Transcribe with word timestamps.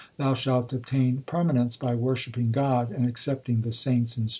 Thou 0.17 0.33
shalt 0.33 0.73
obtain 0.73 1.21
permanence 1.27 1.75
2 1.75 1.85
by 1.85 1.93
worshipping 1.93 2.49
God 2.51 2.89
and 2.91 3.05
accepting 3.05 3.61
the 3.61 3.71
saints 3.71 4.17
instruction. 4.17 4.29